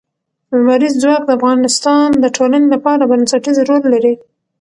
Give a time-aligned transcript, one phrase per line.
[0.57, 4.13] لمریز ځواک د افغانستان د ټولنې لپاره بنسټيز رول لري.